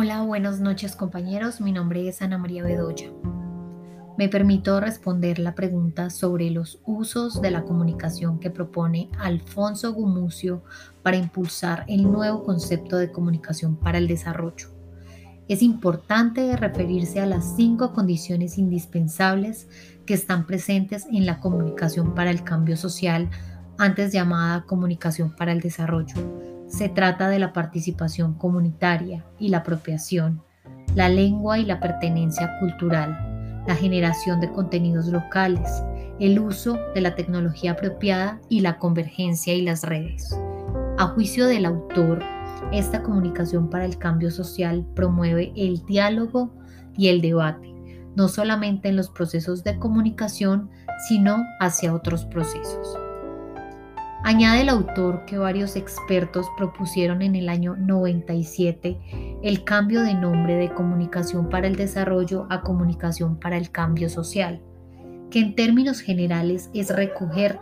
[0.00, 1.60] Hola, buenas noches compañeros.
[1.60, 3.10] Mi nombre es Ana María Bedoya.
[4.16, 10.62] Me permito responder la pregunta sobre los usos de la comunicación que propone Alfonso Gumucio
[11.02, 14.68] para impulsar el nuevo concepto de comunicación para el desarrollo.
[15.48, 19.66] Es importante referirse a las cinco condiciones indispensables
[20.06, 23.28] que están presentes en la comunicación para el cambio social,
[23.78, 26.14] antes llamada comunicación para el desarrollo
[26.68, 30.42] se trata de la participación comunitaria y la apropiación,
[30.94, 35.82] la lengua y la pertenencia cultural, la generación de contenidos locales,
[36.20, 40.38] el uso de la tecnología apropiada y la convergencia y las redes.
[40.98, 42.22] A juicio del autor,
[42.72, 46.52] esta comunicación para el cambio social promueve el diálogo
[46.96, 47.72] y el debate,
[48.16, 50.70] no solamente en los procesos de comunicación,
[51.08, 52.98] sino hacia otros procesos.
[54.28, 60.56] Añade el autor que varios expertos propusieron en el año 97 el cambio de nombre
[60.56, 64.60] de comunicación para el desarrollo a comunicación para el cambio social,
[65.30, 67.58] que en términos generales es recoger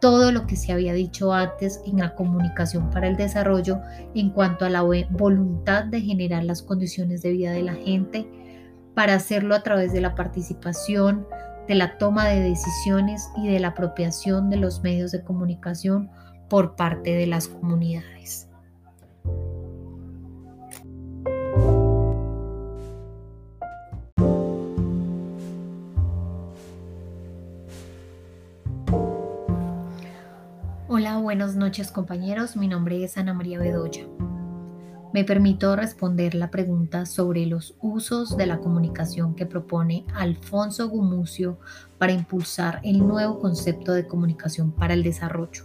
[0.00, 3.78] todo lo que se había dicho antes en la comunicación para el desarrollo
[4.12, 8.28] en cuanto a la voluntad de generar las condiciones de vida de la gente,
[8.92, 11.28] para hacerlo a través de la participación,
[11.68, 16.10] de la toma de decisiones y de la apropiación de los medios de comunicación
[16.48, 18.48] por parte de las comunidades.
[30.88, 34.06] Hola, buenas noches compañeros, mi nombre es Ana María Bedoya.
[35.14, 41.58] Me permito responder la pregunta sobre los usos de la comunicación que propone Alfonso Gumucio
[41.96, 45.64] para impulsar el nuevo concepto de comunicación para el desarrollo.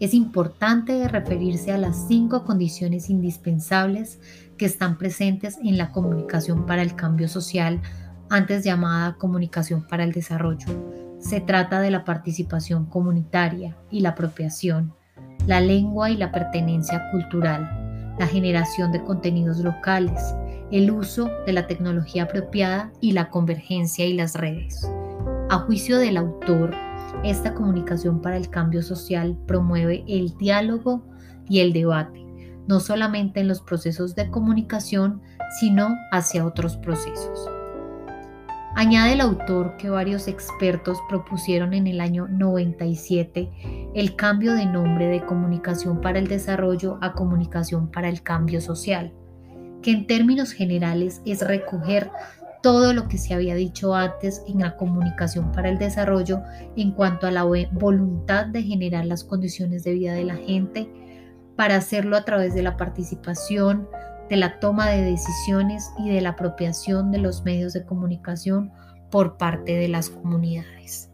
[0.00, 4.18] Es importante referirse a las cinco condiciones indispensables
[4.56, 7.82] que están presentes en la comunicación para el cambio social,
[8.30, 10.66] antes llamada comunicación para el desarrollo.
[11.18, 14.94] Se trata de la participación comunitaria y la apropiación,
[15.46, 17.83] la lengua y la pertenencia cultural
[18.18, 20.34] la generación de contenidos locales,
[20.70, 24.88] el uso de la tecnología apropiada y la convergencia y las redes.
[25.50, 26.74] A juicio del autor,
[27.22, 31.04] esta comunicación para el cambio social promueve el diálogo
[31.48, 32.24] y el debate,
[32.66, 35.20] no solamente en los procesos de comunicación,
[35.60, 37.53] sino hacia otros procesos.
[38.76, 45.06] Añade el autor que varios expertos propusieron en el año 97 el cambio de nombre
[45.06, 49.12] de comunicación para el desarrollo a comunicación para el cambio social,
[49.80, 52.10] que en términos generales es recoger
[52.64, 56.42] todo lo que se había dicho antes en la comunicación para el desarrollo
[56.76, 60.90] en cuanto a la voluntad de generar las condiciones de vida de la gente
[61.54, 63.86] para hacerlo a través de la participación,
[64.28, 68.72] de la toma de decisiones y de la apropiación de los medios de comunicación
[69.10, 71.10] por parte de las comunidades.